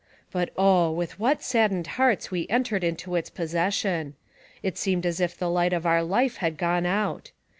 [0.31, 0.89] But, oh!
[0.91, 4.15] with what saddened hearts we entered into its possession.
[4.63, 7.29] It seemed as if the light of our life had gone out.